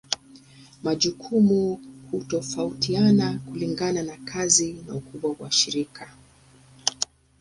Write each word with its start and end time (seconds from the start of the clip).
Majukumu 0.83 1.79
hutofautiana 2.11 3.39
kulingana 3.39 4.03
na 4.03 4.17
kazi 4.17 4.75
na 4.87 4.95
ukubwa 4.95 5.35
wa 5.39 5.51
shirika. 5.51 6.09